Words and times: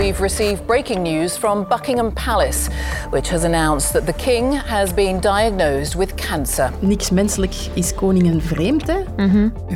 we've 0.00 0.22
received 0.22 0.66
breaking 0.66 1.02
news 1.02 1.36
from 1.36 1.64
Buckingham 1.64 2.12
Palace, 2.12 2.68
which 3.10 3.28
has 3.28 3.44
announced 3.44 3.92
that 3.92 4.06
the 4.06 4.12
king 4.12 4.52
has 4.52 4.94
been 4.94 5.20
diagnosed 5.20 5.94
with 5.94 6.16
cancer. 6.16 6.72
Niks 6.80 7.10
menselijk 7.10 7.54
is 7.74 7.94
koningen 7.94 8.42
vreemd, 8.42 8.86
hè? 8.86 9.00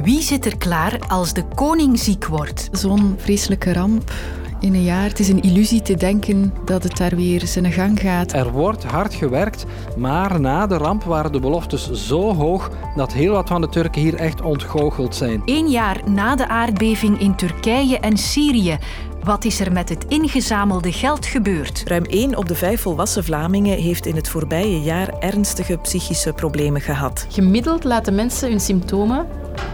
Wie 0.02 0.22
zit 0.22 0.46
er 0.46 0.56
klaar 0.56 0.98
als 1.08 1.32
de 1.32 1.44
koning 1.54 1.98
ziek 1.98 2.26
wordt? 2.26 2.68
Zo'n 2.72 3.14
vreselijke 3.18 3.72
ramp 3.72 4.12
in 4.64 4.74
een 4.74 4.82
jaar. 4.82 5.08
Het 5.08 5.18
is 5.18 5.28
een 5.28 5.42
illusie 5.42 5.82
te 5.82 5.94
denken 5.94 6.54
dat 6.64 6.82
het 6.82 6.96
daar 6.96 7.16
weer 7.16 7.46
zijn 7.46 7.72
gang 7.72 8.00
gaat. 8.00 8.32
Er 8.32 8.50
wordt 8.50 8.84
hard 8.84 9.14
gewerkt, 9.14 9.64
maar 9.96 10.40
na 10.40 10.66
de 10.66 10.76
ramp 10.76 11.02
waren 11.02 11.32
de 11.32 11.40
beloftes 11.40 11.90
zo 11.92 12.34
hoog 12.34 12.70
dat 12.96 13.12
heel 13.12 13.32
wat 13.32 13.48
van 13.48 13.60
de 13.60 13.68
Turken 13.68 14.00
hier 14.00 14.14
echt 14.14 14.40
ontgoocheld 14.40 15.14
zijn. 15.14 15.42
Eén 15.44 15.68
jaar 15.68 16.10
na 16.10 16.36
de 16.36 16.48
aardbeving 16.48 17.20
in 17.20 17.36
Turkije 17.36 17.98
en 17.98 18.16
Syrië. 18.16 18.78
Wat 19.22 19.44
is 19.44 19.60
er 19.60 19.72
met 19.72 19.88
het 19.88 20.04
ingezamelde 20.08 20.92
geld 20.92 21.26
gebeurd? 21.26 21.82
Ruim 21.86 22.04
1 22.04 22.36
op 22.36 22.48
de 22.48 22.54
5 22.54 22.80
volwassen 22.80 23.24
Vlamingen 23.24 23.78
heeft 23.78 24.06
in 24.06 24.16
het 24.16 24.28
voorbije 24.28 24.80
jaar 24.80 25.18
ernstige 25.18 25.76
psychische 25.76 26.32
problemen 26.32 26.80
gehad. 26.80 27.26
Gemiddeld 27.28 27.84
laten 27.84 28.14
mensen 28.14 28.48
hun 28.48 28.60
symptomen 28.60 29.26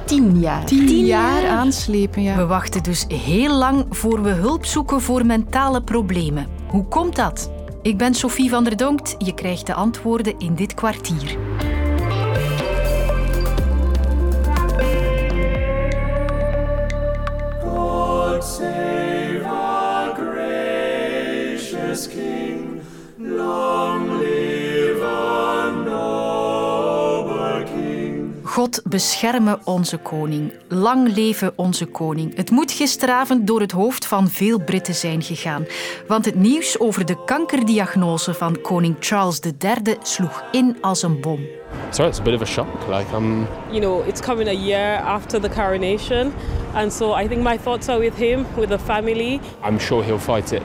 tien 0.04 0.40
jaar, 0.40 0.64
Tien 0.64 1.04
jaar 1.06 1.42
jaar? 1.42 1.50
aanslepen. 1.50 2.22
Ja. 2.22 2.36
We 2.36 2.46
wachten 2.46 2.82
dus 2.82 3.04
heel 3.08 3.54
lang 3.54 3.86
voor 3.90 4.22
we 4.22 4.30
hulp 4.30 4.64
zoeken 4.64 5.00
voor 5.00 5.26
mentale 5.26 5.82
problemen. 5.82 6.46
Hoe 6.66 6.84
komt 6.84 7.16
dat? 7.16 7.50
Ik 7.82 7.96
ben 7.98 8.14
Sophie 8.14 8.50
van 8.50 8.64
der 8.64 8.76
Donkt. 8.76 9.14
Je 9.18 9.34
krijgt 9.34 9.66
de 9.66 9.74
antwoorden 9.74 10.34
in 10.38 10.54
dit 10.54 10.74
kwartier. 10.74 11.36
God 17.62 18.44
save 18.44 19.44
our 19.44 20.14
gracious 20.14 22.08
King. 22.08 22.80
Long 23.18 23.59
God 28.60 28.82
bescherme 28.84 29.58
onze 29.64 29.96
koning. 29.96 30.52
Lang 30.68 31.14
leven 31.14 31.52
onze 31.56 31.86
koning. 31.86 32.36
Het 32.36 32.50
moet 32.50 32.72
gisteravond 32.72 33.46
door 33.46 33.60
het 33.60 33.72
hoofd 33.72 34.06
van 34.06 34.28
veel 34.28 34.58
Britten 34.58 34.94
zijn 34.94 35.22
gegaan. 35.22 35.66
Want 36.08 36.24
het 36.24 36.34
nieuws 36.34 36.78
over 36.78 37.06
de 37.06 37.24
kankerdiagnose 37.24 38.34
van 38.34 38.60
koning 38.60 38.96
Charles 38.98 39.40
III 39.40 39.96
sloeg 40.02 40.44
in 40.52 40.76
als 40.80 41.02
een 41.02 41.20
bom. 41.20 41.46
So 41.90 42.06
it's 42.06 42.18
a 42.18 42.22
bit 42.22 42.34
of 42.34 42.40
a 42.40 42.44
shock. 42.44 42.66
Like 42.88 43.16
I'm 43.16 43.46
you 43.70 43.80
know, 43.80 44.08
it's 44.08 44.20
coming 44.20 44.48
a 44.48 44.64
year 44.66 44.98
after 44.98 45.40
the 45.40 45.48
coronation. 45.48 46.32
And 46.74 46.92
so 46.92 47.20
I 47.20 47.28
think 47.28 47.42
my 47.42 47.58
thoughts 47.58 47.88
are 47.88 47.98
with 47.98 48.16
him, 48.16 48.46
with 48.56 48.68
the 48.68 48.78
family. 48.78 49.40
I'm 49.64 49.78
sure 49.78 50.04
he'll 50.04 50.18
fight 50.18 50.52
it 50.52 50.62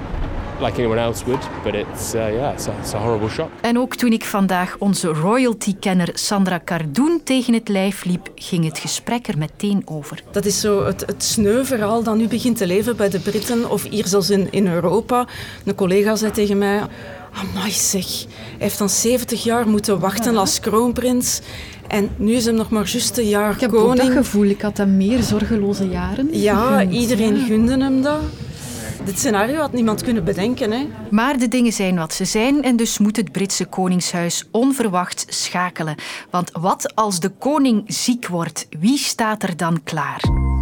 like 0.59 0.77
anyone 0.77 1.01
else 1.01 1.25
would, 1.25 1.47
but 1.63 1.73
it's 1.73 2.13
uh, 2.13 2.19
yeah, 2.19 2.53
it's 2.53 2.67
a, 2.67 2.73
it's 2.79 2.93
a 2.93 2.97
horrible 2.97 3.29
shock. 3.29 3.49
En 3.61 3.79
ook 3.79 3.95
toen 3.95 4.11
ik 4.11 4.25
vandaag 4.25 4.75
onze 4.79 5.07
royalty-kenner 5.07 6.09
Sandra 6.13 6.61
Cardoen 6.65 7.21
tegen 7.23 7.53
het 7.53 7.67
lijf 7.67 8.05
liep, 8.05 8.29
ging 8.35 8.65
het 8.65 8.79
gesprek 8.79 9.27
er 9.27 9.37
meteen 9.37 9.81
over. 9.85 10.23
Dat 10.31 10.45
is 10.45 10.59
zo 10.59 10.85
het, 10.85 11.01
het 11.05 11.37
dat 12.03 12.15
nu 12.15 12.27
begint 12.27 12.57
te 12.57 12.67
leven 12.67 12.95
bij 12.95 13.09
de 13.09 13.19
Britten 13.19 13.69
of 13.69 13.83
hier 13.83 14.07
zelfs 14.07 14.29
in, 14.29 14.47
in 14.51 14.67
Europa. 14.67 15.27
Een 15.65 15.75
collega 15.75 16.15
zei 16.15 16.31
tegen 16.31 16.57
mij... 16.57 16.81
Amai 17.35 17.71
zeg, 17.71 18.05
hij 18.07 18.27
heeft 18.57 18.77
dan 18.77 18.89
70 18.89 19.43
jaar 19.43 19.67
moeten 19.67 19.99
wachten 19.99 20.37
als 20.37 20.59
kroonprins. 20.59 21.41
En 21.87 22.09
nu 22.17 22.33
is 22.33 22.45
hem 22.45 22.55
nog 22.55 22.69
maar 22.69 22.89
juist 22.89 23.17
een 23.17 23.27
jaar 23.27 23.53
Ik 23.53 23.59
heb 23.59 23.73
ook 23.73 23.85
koning. 23.85 24.07
dat 24.07 24.17
gevoel. 24.17 24.45
Ik 24.45 24.61
had 24.61 24.75
dan 24.75 24.97
meer 24.97 25.23
zorgeloze 25.23 25.87
jaren. 25.89 26.27
Ja, 26.31 26.77
gegund. 26.77 26.93
iedereen 26.93 27.45
gunde 27.45 27.77
hem 27.77 28.01
dat. 28.01 28.21
Dit 29.05 29.19
scenario 29.19 29.59
had 29.59 29.73
niemand 29.73 30.03
kunnen 30.03 30.23
bedenken. 30.23 30.71
Hè. 30.71 30.87
Maar 31.11 31.37
de 31.37 31.47
dingen 31.47 31.71
zijn 31.71 31.95
wat 31.95 32.13
ze 32.13 32.25
zijn 32.25 32.63
en 32.63 32.75
dus 32.75 32.97
moet 32.97 33.15
het 33.15 33.31
Britse 33.31 33.65
koningshuis 33.65 34.47
onverwacht 34.51 35.25
schakelen. 35.29 35.95
Want 36.29 36.51
wat 36.51 36.95
als 36.95 37.19
de 37.19 37.29
koning 37.29 37.83
ziek 37.87 38.27
wordt, 38.27 38.67
wie 38.79 38.97
staat 38.97 39.43
er 39.43 39.57
dan 39.57 39.83
klaar? 39.83 40.19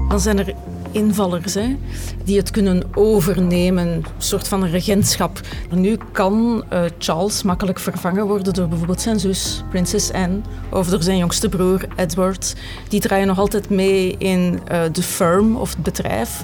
Dan 0.10 0.20
zijn 0.20 0.40
er 0.40 0.54
invallers 0.92 1.54
hè, 1.54 1.78
die 2.24 2.38
het 2.38 2.52
kunnen 2.52 2.84
overnemen, 2.96 3.88
een 3.88 4.06
soort 4.18 4.48
van 4.48 4.64
regentschap. 4.64 5.40
Nu 5.72 5.98
kan 6.12 6.64
eh, 6.70 6.84
Charles 6.98 7.44
makkelijk 7.44 7.80
vervangen 7.80 8.28
worden 8.28 8.54
door 8.54 8.68
bijvoorbeeld 8.68 9.02
zijn 9.02 9.20
zus, 9.20 9.64
prinses 9.70 10.12
Anne, 10.12 10.42
of 10.72 10.88
door 10.88 11.04
zijn 11.04 11.18
jongste 11.18 11.50
broer, 11.50 11.86
Edward. 11.96 12.56
Die 12.90 13.00
draaien 13.00 13.28
nog 13.28 13.40
altijd 13.40 13.70
mee 13.70 14.16
in 14.18 14.60
eh, 14.68 14.82
de 14.92 15.04
firm 15.04 15.56
of 15.56 15.70
het 15.70 15.84
bedrijf. 15.84 16.42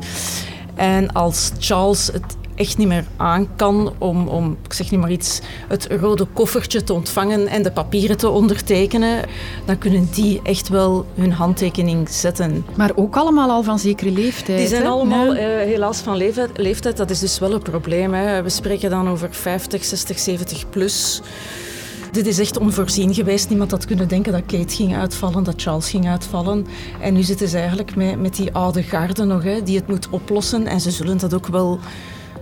En 0.79 1.12
als 1.12 1.51
Charles 1.59 2.07
het 2.07 2.38
echt 2.56 2.78
niet 2.78 2.88
meer 2.88 3.06
aan 3.17 3.56
kan 3.56 3.94
om, 3.97 4.28
om, 4.28 4.57
ik 4.66 4.73
zeg 4.73 4.91
niet 4.91 5.00
maar 5.00 5.12
iets, 5.12 5.40
het 5.67 5.88
rode 6.00 6.28
koffertje 6.34 6.84
te 6.84 6.94
ontvangen 6.94 7.47
en 7.47 7.63
de 7.63 7.72
papieren 7.72 8.17
te 8.17 8.29
ondertekenen, 8.29 9.25
dan 9.66 9.78
kunnen 9.78 10.07
die 10.12 10.40
echt 10.44 10.69
wel 10.69 11.06
hun 11.16 11.31
handtekening 11.31 12.09
zetten. 12.09 12.66
Maar 12.75 12.91
ook 12.95 13.16
allemaal 13.16 13.50
al 13.50 13.63
van 13.63 13.79
zekere 13.79 14.12
leeftijd. 14.12 14.57
Die 14.57 14.67
zijn 14.67 14.84
hè? 14.84 14.90
allemaal 14.90 15.35
eh, 15.35 15.45
helaas 15.45 16.00
van 16.00 16.17
leeftijd, 16.17 16.50
leeftijd. 16.57 16.97
Dat 16.97 17.09
is 17.09 17.19
dus 17.19 17.40
wel 17.40 17.53
een 17.53 17.61
probleem. 17.61 18.13
Hè. 18.13 18.44
We 18.44 18.50
spreken 18.50 18.90
dan 18.90 19.09
over 19.09 19.28
50, 19.31 19.85
60, 19.85 20.19
70 20.19 20.69
plus. 20.69 21.22
Dit 22.12 22.28
is 22.28 22.40
echt 22.40 22.58
onvoorzien 22.58 23.14
geweest. 23.14 23.50
Niemand 23.50 23.72
had 23.72 23.86
kunnen 23.86 24.08
denken 24.08 24.31
dat 24.31 24.46
Kate 24.46 24.75
ging 24.75 24.96
uitvallen, 24.96 25.44
dat 25.44 25.62
Charles 25.62 25.90
ging 25.90 26.08
uitvallen. 26.08 26.66
En 27.02 27.14
nu 27.14 27.24
zitten 27.24 27.47
ze 27.47 27.58
eigenlijk 27.58 27.96
met, 27.96 28.20
met 28.20 28.36
die 28.36 28.53
oude 28.53 28.84
garde 28.84 29.24
nog, 29.24 29.44
hè, 29.44 29.64
die 29.64 29.78
het 29.78 29.88
moet 29.88 30.09
oplossen. 30.09 30.68
En 30.68 30.81
ze 30.81 30.92
zullen 30.92 31.18
dat 31.18 31.34
ook 31.34 31.47
wel 31.47 31.80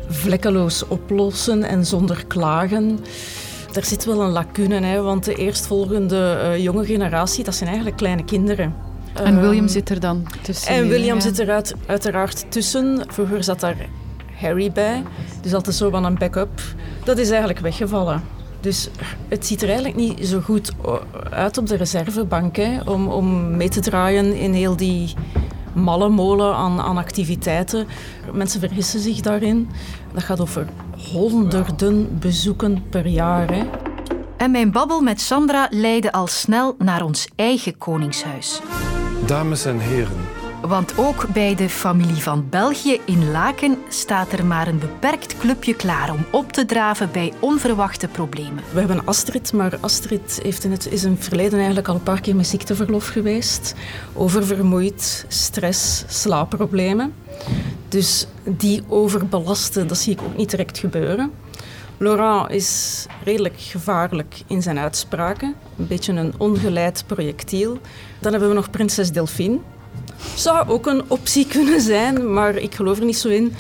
vlekkeloos 0.10 0.88
oplossen 0.88 1.64
en 1.64 1.86
zonder 1.86 2.26
klagen. 2.28 3.00
Er 3.74 3.86
zit 3.86 4.06
wel 4.06 4.22
een 4.22 4.30
lacune, 4.32 4.80
hè, 4.86 5.02
want 5.02 5.26
de 5.26 5.36
eerstvolgende 5.36 6.40
eh, 6.42 6.58
jonge 6.64 6.86
generatie, 6.86 7.44
dat 7.44 7.56
zijn 7.56 7.68
eigenlijk 7.68 7.98
kleine 7.98 8.24
kinderen. 8.24 8.74
En 9.14 9.42
William 9.42 9.64
Ehm, 9.64 9.68
zit 9.68 9.90
er 9.90 10.00
dan 10.00 10.28
tussen. 10.42 10.72
en 10.76 10.88
William 10.88 11.16
ja. 11.16 11.22
zit 11.22 11.40
er 11.40 11.50
uit, 11.52 11.74
uiteraard 11.86 12.52
tussen. 12.52 13.04
Vroeger 13.08 13.44
zat 13.44 13.60
daar 13.60 13.76
Harry 14.36 14.72
bij. 14.72 15.04
Dus 15.42 15.54
altijd 15.54 15.76
zo 15.76 15.90
van 15.90 16.06
een 16.06 16.18
backup. 16.18 16.62
Dat 17.04 17.18
is 17.18 17.30
eigenlijk 17.30 17.60
weggevallen. 17.60 18.24
Dus 18.68 18.90
het 19.28 19.46
ziet 19.46 19.62
er 19.62 19.68
eigenlijk 19.68 19.98
niet 19.98 20.28
zo 20.28 20.40
goed 20.40 20.72
uit 21.30 21.58
op 21.58 21.68
de 21.68 21.76
reservebank 21.76 22.56
hè, 22.56 22.82
om, 22.82 23.08
om 23.08 23.58
mee 23.58 23.70
te 23.70 23.80
draaien 23.80 24.36
in 24.36 24.54
heel 24.54 24.76
die 24.76 25.14
malle 25.74 26.10
molen 26.10 26.56
aan, 26.56 26.80
aan 26.82 26.98
activiteiten. 26.98 27.88
Mensen 28.34 28.60
vergissen 28.60 29.00
zich 29.00 29.20
daarin. 29.20 29.70
Dat 30.14 30.24
gaat 30.24 30.40
over 30.40 30.68
honderden 31.12 32.20
bezoeken 32.20 32.84
per 32.90 33.08
jaar. 33.08 33.54
Hè. 33.54 33.64
En 34.38 34.52
mijn 34.52 34.72
babbel 34.72 35.02
met 35.02 35.22
Sandra 35.22 35.68
leidde 35.70 36.12
al 36.12 36.28
snel 36.28 36.76
naar 36.78 37.04
ons 37.04 37.28
eigen 37.36 37.78
koningshuis. 37.78 38.62
Dames 39.26 39.66
en 39.66 39.80
heren, 39.80 40.18
Want 40.62 40.98
ook 40.98 41.28
bij 41.34 41.56
de 41.56 41.70
familie 41.70 42.22
van 42.22 42.50
België 42.50 43.00
in 43.06 43.32
Laken 43.32 43.78
staat 43.90 44.32
er 44.32 44.46
maar 44.46 44.68
een 44.68 44.80
beperkt 44.80 45.38
clubje 45.38 45.76
klaar 45.76 46.12
om 46.12 46.26
op 46.32 46.52
te 46.52 46.66
draven 46.66 47.10
bij 47.12 47.34
onverwachte 47.40 48.08
problemen. 48.08 48.64
We 48.74 48.80
hebben 48.80 49.06
Astrid, 49.06 49.54
maar 49.54 49.78
Astrid 49.80 50.40
heeft 50.44 50.64
in 50.64 50.72
het, 50.72 50.92
is 50.92 51.04
in 51.04 51.12
het 51.12 51.24
verleden 51.24 51.58
eigenlijk 51.58 51.88
al 51.88 51.96
een 51.96 52.04
paar 52.04 52.22
keer 52.22 52.36
met 52.36 52.48
ziekteverlof 52.48 53.08
geweest. 53.08 53.74
Oververmoeid, 54.14 55.26
stress, 55.28 56.04
slaapproblemen. 56.08 57.14
Dus 57.88 58.28
die 58.44 58.84
overbelasten, 58.88 59.88
dat 59.88 59.98
zie 59.98 60.14
ik 60.14 60.22
ook 60.22 60.38
niet 60.38 60.50
direct 60.50 60.78
gebeuren. 60.78 61.32
Laurent 61.98 62.52
is 62.52 63.06
redelijk 63.24 63.56
gevaarlijk 63.58 64.42
in 64.48 64.62
zijn 64.62 64.80
uitspraken. 64.80 65.56
Een 65.78 65.88
beetje 65.88 66.14
een 66.14 66.34
ongeleid 66.38 67.04
projectiel. 67.08 67.78
Dan 68.20 68.32
hebben 68.32 68.50
we 68.50 68.56
nog 68.56 68.70
prinses 68.70 69.12
Delphine. 69.12 69.60
Zou 70.36 70.68
ook 70.70 70.86
een 70.88 71.04
optie 71.08 71.48
kunnen 71.56 71.82
zijn, 71.82 72.34
maar 72.34 72.56
ik 72.56 72.76
geloof 72.76 73.00
er 73.00 73.06
niet 73.06 73.18
zo 73.18 73.28
in. 73.30 73.54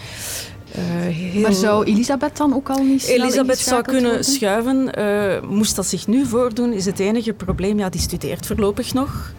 Eh, 0.72 0.81
heel- 1.16 1.42
Maar 1.42 1.53
zou 1.53 1.86
Elisabeth 1.86 2.38
dan 2.38 2.54
ook 2.54 2.69
al 2.69 2.84
niet 2.84 3.04
Elisabeth 3.04 3.57
zou 3.60 3.81
kunnen 3.81 4.04
worden? 4.10 4.25
schuiven. 4.25 4.94
Eh, 4.94 5.42
moest 5.50 5.75
dat 5.75 5.86
zich 5.86 6.07
nu 6.07 6.25
voordoen, 6.25 6.74
is 6.74 6.86
het 6.86 7.00
enige 7.00 7.34
probleem. 7.34 7.80
Ja, 7.80 7.89
die 7.89 8.01
studeert 8.01 8.45
voorlopig 8.45 8.94
nog. 8.94 9.31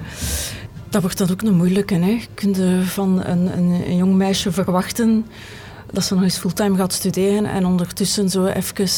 Dat 0.91 1.03
wordt 1.03 1.19
dan 1.19 1.31
ook 1.31 1.43
een 1.43 1.55
moeilijke. 1.57 1.95
Hè. 1.95 2.19
Kun 2.35 2.55
je 2.55 2.83
van 2.85 3.23
een, 3.25 3.59
een, 3.59 3.83
een 3.87 3.97
jong 3.97 4.15
meisje 4.15 4.53
verwachten 4.53 5.27
dat 5.93 6.05
ze 6.05 6.15
nog 6.15 6.23
eens 6.23 6.37
fulltime 6.39 6.77
gaat 6.77 6.93
studeren 6.93 7.45
en 7.47 7.67
ondertussen 7.67 8.29
zo 8.31 8.45
even 8.47 8.89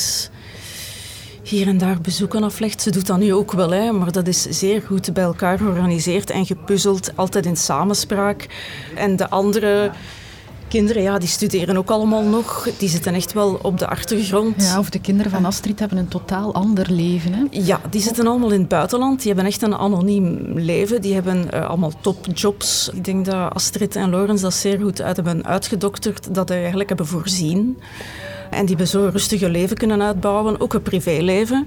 hier 1.43 1.67
en 1.67 1.79
daar 1.79 2.01
bezoeken 2.01 2.43
aflegt. 2.43 2.83
Ze 2.83 2.91
doet 2.91 3.07
dat 3.07 3.19
nu 3.19 3.35
ook 3.35 3.53
wel, 3.53 3.71
hè, 3.71 3.93
maar 3.93 4.13
dat 4.13 4.27
is 4.27 4.43
zeer 4.43 4.83
goed 4.83 5.13
bij 5.13 5.25
elkaar 5.25 5.59
georganiseerd 5.59 6.31
en 6.31 6.47
gepuzzeld, 6.47 7.17
altijd 7.17 7.47
in 7.47 7.57
samenspraak. 7.57 8.47
En 8.95 9.17
de 9.17 9.31
andere 9.31 9.91
kinderen, 10.71 11.03
ja, 11.03 11.19
die 11.19 11.29
studeren 11.29 11.77
ook 11.77 11.91
allemaal 11.91 12.23
nog. 12.23 12.69
Die 12.79 12.89
zitten 12.89 13.15
echt 13.15 13.33
wel 13.33 13.59
op 13.63 13.79
de 13.79 13.87
achtergrond. 13.87 14.63
Ja, 14.63 14.79
of 14.79 14.91
de 14.91 15.01
kinderen 15.01 15.31
van 15.31 15.45
Astrid 15.45 15.79
hebben 15.79 15.99
een 15.99 16.09
totaal 16.09 16.55
ander 16.55 16.93
leven. 16.93 17.33
Hè? 17.33 17.45
Ja, 17.51 17.81
die 17.91 18.01
zitten 18.01 18.27
allemaal 18.27 18.51
in 18.51 18.61
het 18.61 18.69
buitenland. 18.69 19.19
Die 19.19 19.27
hebben 19.27 19.47
echt 19.47 19.63
een 19.63 19.75
anoniem 19.75 20.53
leven. 20.55 21.01
Die 21.01 21.15
hebben 21.15 21.53
eh, 21.53 21.69
allemaal 21.69 21.93
topjobs. 22.01 22.91
Ik 22.95 23.05
denk 23.05 23.25
dat 23.25 23.53
Astrid 23.53 23.97
en 23.97 24.11
Lorenz 24.11 24.43
dat 24.43 24.55
zeer 24.55 24.81
goed 24.81 25.03
uit 25.03 25.17
hebben 25.17 25.47
uitgedokterd. 25.47 26.35
Dat 26.35 26.47
die 26.47 26.57
eigenlijk 26.57 26.89
hebben 26.89 27.07
voorzien. 27.07 27.79
En 28.51 28.67
die 28.67 28.87
zo 28.87 29.05
een 29.05 29.11
rustige 29.11 29.51
leven 29.51 29.77
kunnen 29.77 30.03
uitbouwen, 30.03 30.61
ook 30.61 30.75
een 30.75 30.83
privéleven. 30.83 31.67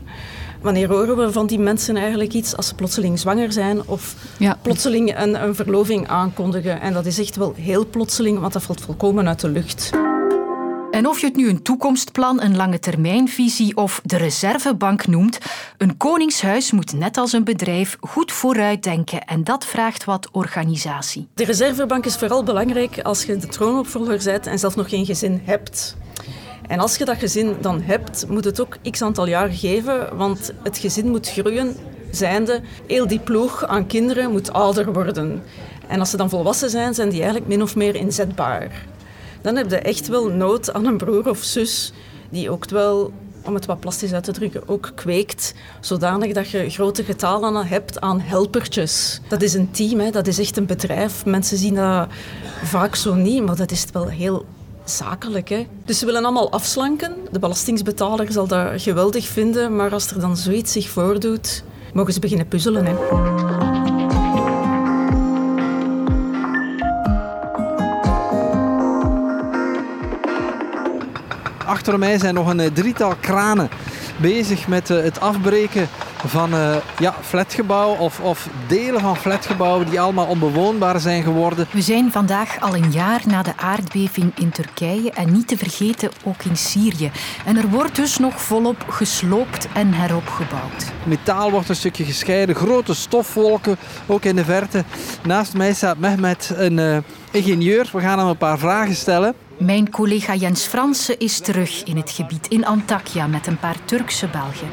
Wanneer 0.64 0.90
horen 0.90 1.18
we 1.18 1.32
van 1.32 1.48
die 1.48 1.60
mensen 1.60 1.96
eigenlijk 1.98 2.34
iets 2.34 2.56
als 2.56 2.68
ze 2.68 2.76
plotseling 2.76 3.20
zwanger 3.20 3.52
zijn 3.52 3.88
of 3.88 4.16
Ja. 4.38 4.58
plotseling 4.62 5.20
een, 5.20 5.44
een 5.44 5.56
verloving 5.56 6.08
aankondigen? 6.08 6.82
En 6.82 6.94
dat 6.94 7.06
is 7.06 7.20
echt 7.20 7.36
wel 7.36 7.54
heel 7.58 7.86
plotseling, 7.88 8.40
want 8.40 8.54
dat 8.54 8.64
valt 8.64 8.82
volkomen 8.82 9.28
uit 9.28 9.40
de 9.40 9.50
lucht. 9.50 9.90
En 10.92 11.08
of 11.08 11.20
je 11.20 11.26
het 11.28 11.36
nu 11.36 11.50
een 11.50 11.62
toekomstplan, 11.62 12.42
een 12.42 12.56
lange 12.56 12.80
termijnvisie 12.80 13.76
of 13.78 14.02
de 14.04 14.18
reservebank 14.18 15.08
noemt, 15.08 15.38
een 15.78 15.98
koningshuis 15.98 16.72
moet 16.72 16.94
net 16.94 17.18
als 17.18 17.34
een 17.34 17.44
bedrijf 17.44 17.98
goed 18.00 18.32
vooruitdenken 18.32 19.26
en 19.26 19.44
dat 19.44 19.66
vraagt 19.66 20.04
wat 20.04 20.30
organisatie. 20.32 21.28
De 21.34 21.46
reservebank 21.46 22.06
is 22.06 22.16
vooral 22.16 22.44
belangrijk 22.44 23.00
als 23.02 23.24
je 23.24 23.38
de 23.38 23.48
troonopvolger 23.48 24.22
bent 24.24 24.48
en 24.48 24.60
zelf 24.60 24.76
nog 24.76 24.90
geen 24.90 25.06
gezin 25.06 25.42
hebt. 25.44 25.96
En 26.68 26.80
als 26.80 26.96
je 26.96 27.06
dat 27.06 27.18
gezin 27.18 27.56
dan 27.62 27.82
hebt, 27.82 28.26
moet 28.30 28.46
het 28.46 28.62
ook 28.62 28.78
x 28.92 29.02
aantal 29.02 29.28
jaar 29.28 29.50
geven, 29.50 30.18
want 30.18 30.54
het 30.64 30.78
gezin 30.78 31.10
moet 31.10 31.30
groeien, 31.30 31.76
zijnde 32.12 32.62
heel 32.88 33.08
die 33.08 33.20
ploeg 33.20 33.66
aan 33.66 33.88
kinderen 33.88 34.32
moet 34.32 34.54
ouder 34.54 34.94
worden. 34.94 35.44
En 35.88 36.00
als 36.00 36.10
ze 36.10 36.18
dan 36.18 36.30
volwassen 36.30 36.70
zijn, 36.70 36.94
zijn 36.94 37.10
die 37.10 37.22
eigenlijk 37.22 37.50
min 37.50 37.62
of 37.62 37.76
meer 37.76 37.96
inzetbaar. 37.96 38.86
Dan 39.42 39.56
heb 39.56 39.70
je 39.70 39.78
echt 39.78 40.08
wel 40.08 40.28
nood 40.28 40.74
aan 40.74 40.86
een 40.86 40.98
broer 40.98 41.30
of 41.30 41.44
zus 41.44 41.94
die 42.30 42.50
ook 42.50 42.70
wel, 42.70 43.12
om 43.46 43.54
het 43.54 43.66
wat 43.66 43.80
plastisch 43.80 44.14
uit 44.14 44.24
te 44.24 44.32
drukken, 44.32 44.68
ook 44.68 44.92
kweekt, 44.96 45.54
zodanig 45.82 46.34
dat 46.34 46.50
je 46.50 46.70
grote 46.70 47.04
getalen 47.04 47.68
hebt 47.68 48.02
aan 48.02 48.20
helpertjes. 48.20 49.22
Dat 49.28 49.42
is 49.42 49.54
een 49.54 49.72
team, 49.72 50.00
hè. 50.00 50.10
dat 50.10 50.28
is 50.28 50.40
echt 50.40 50.58
een 50.58 50.66
bedrijf. 50.66 51.26
Mensen 51.26 51.58
zien 51.58 51.76
dat 51.76 52.08
vaak 52.64 52.96
zo 52.96 53.14
niet, 53.14 53.46
maar 53.46 53.56
dat 53.56 53.72
is 53.72 53.86
wel 53.92 54.08
heel 54.08 54.46
zakelijk. 54.84 55.50
Hè. 55.50 55.68
Dus 55.86 56.00
ze 56.00 56.06
willen 56.06 56.24
allemaal 56.24 56.52
afslanken. 56.52 57.16
De 57.32 57.40
belastingsbetaler 57.40 58.32
zal 58.32 58.48
dat 58.48 58.82
geweldig 58.82 59.28
vinden, 59.28 59.76
maar 59.76 59.94
als 59.94 60.12
er 60.12 60.20
dan 60.20 60.38
zoiets 60.38 60.72
zich 60.72 60.90
voordoet, 60.90 61.64
mogen 61.94 62.14
ze 62.14 62.20
beginnen 62.20 62.48
puzzelen. 62.48 62.86
Hè. 62.86 62.94
Achter 71.66 72.00
mij 72.00 72.20
zijn 72.20 72.34
nog 72.34 72.48
een 72.50 72.60
eh, 72.60 72.72
drietal 72.72 73.16
kranen 73.20 73.70
bezig 74.18 74.68
met 74.68 74.90
eh, 74.90 75.04
het 75.04 75.20
afbreken 75.20 75.90
van 76.26 76.54
eh, 76.54 76.76
ja, 77.00 77.16
flatgebouwen 77.22 78.00
of, 78.00 78.20
of 78.20 78.48
delen 78.68 79.02
van 79.02 79.18
flatgebouwen 79.18 79.90
die 79.90 80.02
allemaal 80.02 80.26
onbewoonbaar 80.26 81.00
zijn 81.00 81.24
geworden. 81.24 81.68
We 81.72 81.82
zijn 81.82 82.12
vandaag 82.12 82.60
al 82.60 82.76
een 82.76 82.92
jaar 82.92 83.22
na 83.26 83.44
de 83.44 83.58
aardbeving 83.58 84.32
in 84.36 84.50
Turkije 84.50 85.12
en 85.12 85.34
niet 85.34 85.48
te 85.48 85.58
vergeten 85.58 86.10
ook 86.24 86.44
in 86.44 86.58
Syrië. 86.58 87.12
En 87.46 87.58
er 87.58 87.70
wordt 87.70 87.96
dus 87.96 88.18
nog 88.18 88.42
volop 88.42 88.86
gesloopt 88.90 89.68
en 89.74 89.94
heropgebouwd. 89.94 90.92
Metaal 91.04 91.52
wordt 91.52 91.70
een 91.70 91.76
stukje 91.76 92.04
gescheiden, 92.04 92.56
grote 92.56 92.96
stofwolken 92.96 93.78
ook 94.06 94.24
in 94.24 94.36
de 94.36 94.46
verte. 94.46 94.84
Naast 95.24 95.54
mij 95.54 95.74
staat 95.74 95.98
Mehmet, 95.98 96.52
een 96.56 96.80
eh, 96.80 96.98
ingenieur. 97.32 97.90
We 97.92 98.00
gaan 98.00 98.20
hem 98.20 98.28
een 98.28 98.38
paar 98.38 98.58
vragen 98.58 98.96
stellen. 98.96 99.36
Mijn 99.60 99.90
collega 99.90 100.36
Jens 100.36 100.66
Fransen 100.66 101.20
is 101.20 101.40
terug 101.40 101.84
in 101.84 101.98
het 101.98 102.12
gebied 102.12 102.48
in 102.48 102.66
Antakya 102.66 103.28
met 103.28 103.48
een 103.48 103.60
paar 103.60 103.86
Turkse 103.86 104.28
Belgen. 104.28 104.68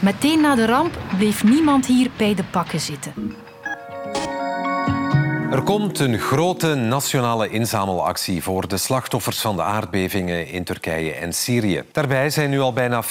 Meteen 0.00 0.40
na 0.40 0.54
de 0.54 0.66
ramp 0.66 0.98
bleef 1.16 1.44
niemand 1.44 1.86
hier 1.86 2.10
bij 2.16 2.34
de 2.34 2.44
pakken 2.44 2.80
zitten. 2.80 3.12
Er 5.52 5.62
komt 5.62 5.98
een 5.98 6.18
grote 6.18 6.74
nationale 6.74 7.48
inzamelactie 7.48 8.42
voor 8.42 8.68
de 8.68 8.76
slachtoffers 8.76 9.40
van 9.40 9.56
de 9.56 9.62
aardbevingen 9.62 10.48
in 10.48 10.64
Turkije 10.64 11.12
en 11.12 11.32
Syrië. 11.32 11.82
Daarbij 11.92 12.30
zijn 12.30 12.50
nu 12.50 12.60
al 12.60 12.72
bijna 12.72 13.04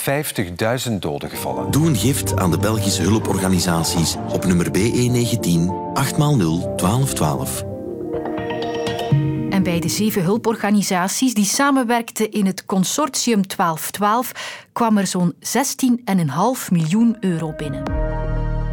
50.000 0.90 0.94
doden 1.00 1.30
gevallen. 1.30 1.72
Doe 1.72 1.88
een 1.88 1.96
gift 1.96 2.40
aan 2.40 2.52
de 2.52 2.58
Belgische 2.58 3.02
hulporganisaties 3.02 4.16
op 4.30 4.46
nummer 4.46 4.68
BE19 4.68 5.50
8x0 5.94 6.76
1212. 6.76 7.71
Bij 9.72 9.80
de 9.80 9.90
zeven 9.90 10.24
hulporganisaties 10.24 11.34
die 11.34 11.46
samenwerkten 11.46 12.32
in 12.32 12.46
het 12.46 12.66
consortium 12.66 13.42
1212 13.56 14.32
kwam 14.74 14.98
er 14.98 15.08
zo'n 15.08 15.34
16,5 15.34 16.72
miljoen 16.72 17.18
euro 17.20 17.54
binnen. 17.58 17.84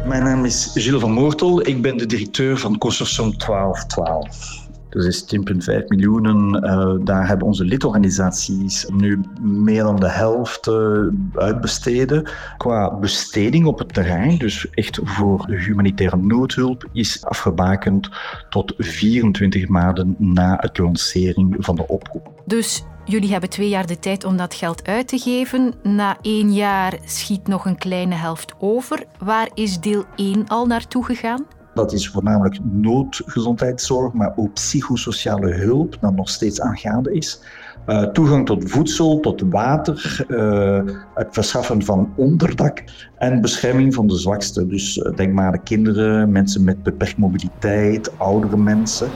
Mijn 0.07 0.23
naam 0.23 0.45
is 0.45 0.71
Gilles 0.73 1.01
van 1.01 1.11
Moortel. 1.11 1.67
Ik 1.67 1.81
ben 1.81 1.97
de 1.97 2.05
directeur 2.05 2.57
van 2.57 2.77
Consortium 2.77 3.33
1212. 3.37 4.68
Dat 4.89 5.05
is 5.05 5.35
10,5 5.79 5.85
miljoen. 5.87 6.55
Uh, 6.65 7.05
daar 7.05 7.27
hebben 7.27 7.47
onze 7.47 7.65
lidorganisaties 7.65 8.85
nu 8.93 9.21
meer 9.41 9.83
dan 9.83 9.95
de 9.95 10.09
helft 10.09 10.67
uh, 10.67 11.07
uitbesteden. 11.33 12.29
Qua 12.57 12.95
besteding 12.95 13.65
op 13.65 13.79
het 13.79 13.93
terrein, 13.93 14.37
dus 14.37 14.69
echt 14.69 14.99
voor 15.03 15.45
de 15.47 15.59
humanitaire 15.59 16.17
noodhulp, 16.17 16.89
is 16.93 17.25
afgebakend 17.25 18.09
tot 18.49 18.73
24 18.77 19.67
maanden 19.67 20.15
na 20.17 20.57
het 20.59 20.77
lancering 20.77 21.55
van 21.59 21.75
de 21.75 21.87
oproep. 21.87 22.29
Dus 22.45 22.83
jullie 23.05 23.31
hebben 23.31 23.49
twee 23.49 23.69
jaar 23.69 23.87
de 23.87 23.99
tijd 23.99 24.23
om 24.23 24.37
dat 24.37 24.53
geld 24.53 24.87
uit 24.87 25.07
te 25.07 25.17
geven. 25.17 25.73
Na 25.83 26.17
één 26.21 26.53
jaar 26.53 26.97
schiet 27.05 27.47
nog 27.47 27.65
een 27.65 27.77
kleine 27.77 28.15
helft 28.15 28.53
over. 28.59 29.03
Waar 29.19 29.49
is 29.53 29.79
deel 29.79 30.05
1 30.15 30.47
al 30.47 30.65
naartoe 30.65 31.05
gegaan? 31.05 31.45
Dat 31.73 31.93
is 31.93 32.09
voornamelijk 32.09 32.57
noodgezondheidszorg, 32.63 34.13
maar 34.13 34.33
ook 34.35 34.53
psychosociale 34.53 35.53
hulp, 35.53 35.97
dat 35.99 36.15
nog 36.15 36.29
steeds 36.29 36.61
aangaande 36.61 37.13
is. 37.13 37.41
Uh, 37.87 38.03
toegang 38.03 38.45
tot 38.45 38.69
voedsel, 38.71 39.19
tot 39.19 39.43
water, 39.49 40.25
uh, 40.27 40.81
het 41.13 41.27
verschaffen 41.31 41.83
van 41.83 42.13
onderdak 42.15 42.83
en 43.17 43.41
bescherming 43.41 43.93
van 43.93 44.07
de 44.07 44.17
zwaksten. 44.17 44.69
Dus 44.69 44.97
uh, 44.97 45.15
denk 45.15 45.33
maar 45.33 45.45
aan 45.45 45.51
de 45.51 45.61
kinderen, 45.63 46.31
mensen 46.31 46.63
met 46.63 46.83
beperkt 46.83 47.17
mobiliteit, 47.17 48.17
oudere 48.17 48.57
mensen. 48.57 49.09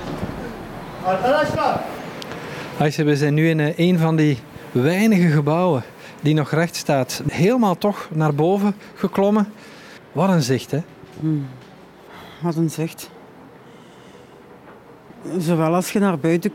Aisha, 2.80 3.04
we 3.04 3.16
zijn 3.16 3.34
nu 3.34 3.50
in 3.50 3.74
een 3.76 4.00
van 4.00 4.16
die 4.16 4.38
weinige 4.72 5.28
gebouwen 5.28 5.84
die 6.22 6.34
nog 6.34 6.52
recht 6.52 6.76
staat. 6.76 7.24
Helemaal 7.28 7.78
toch 7.78 8.10
naar 8.14 8.36
boven 8.36 8.76
geklommen. 8.96 9.48
Wat 10.12 10.30
een 10.30 10.42
zicht, 10.42 10.72
hè? 10.72 10.80
Hmm 11.20 11.46
wat 12.44 12.56
een 12.56 12.70
zicht. 12.70 13.10
Zowel 15.38 15.76
als 15.76 15.92
je 15.92 16.00
naar 16.00 16.20
buiten 16.20 16.52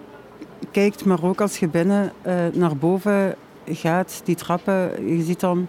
kijkt, 0.70 1.05
maar 1.05 1.25
ook 1.25 1.40
als 1.40 1.58
je 1.58 1.69
binnen 1.69 2.12
uh, 2.26 2.35
naar 2.52 2.76
boven 2.76 3.35
gaat, 3.67 4.20
die 4.25 4.35
trappen, 4.35 5.07
je 5.16 5.23
ziet 5.23 5.40
dan 5.40 5.66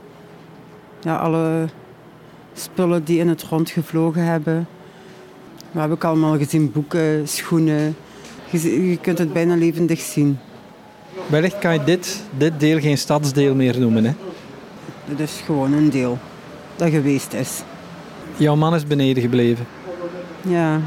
ja, 1.00 1.18
alle 1.18 1.66
spullen 2.54 3.04
die 3.04 3.20
in 3.20 3.28
het 3.28 3.44
rond 3.44 3.70
gevlogen 3.70 4.24
hebben. 4.24 4.68
We 5.72 5.80
hebben 5.80 5.98
ook 5.98 6.04
allemaal 6.04 6.38
gezien, 6.38 6.72
boeken, 6.72 7.28
schoenen. 7.28 7.96
Je, 8.50 8.90
je 8.90 8.98
kunt 8.98 9.18
het 9.18 9.34
bijna 9.34 9.56
levendig 9.56 10.00
zien. 10.00 10.40
Wellicht 11.28 11.60
kan 11.60 11.74
je 11.74 11.84
dit, 11.84 12.24
dit 12.38 12.60
deel 12.60 12.80
geen 12.80 12.98
stadsdeel 12.98 13.56
meer 13.56 13.80
noemen, 13.80 14.06
hè? 14.06 14.14
Het 15.06 15.20
is 15.20 15.42
gewoon 15.46 15.74
een 15.74 15.90
deel 15.90 16.18
dat 16.76 16.90
geweest 16.90 17.34
is. 17.34 17.62
Jouw 18.38 18.56
man 18.56 18.76
is 18.76 18.88
beneden 18.88 19.24
gebleven. 19.24 19.66
Ja. 20.41 20.79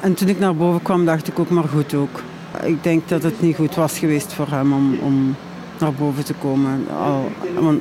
En 0.00 0.14
toen 0.14 0.28
ik 0.28 0.38
naar 0.38 0.56
boven 0.56 0.82
kwam, 0.82 1.04
dacht 1.04 1.28
ik 1.28 1.38
ook 1.38 1.50
maar 1.50 1.68
goed 1.68 1.94
ook. 1.94 2.22
Ik 2.62 2.82
denk 2.82 3.08
dat 3.08 3.22
het 3.22 3.40
niet 3.40 3.56
goed 3.56 3.74
was 3.74 3.98
geweest 3.98 4.32
voor 4.32 4.48
hem 4.48 4.72
om, 4.72 4.98
om 4.98 5.34
naar 5.78 5.92
boven 5.92 6.24
te 6.24 6.34
komen. 6.34 6.86
Al, 7.00 7.30
want 7.58 7.80